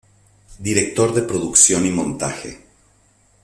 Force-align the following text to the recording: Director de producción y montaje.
Director 0.57 1.13
de 1.13 1.21
producción 1.21 1.85
y 1.85 1.91
montaje. 1.91 2.63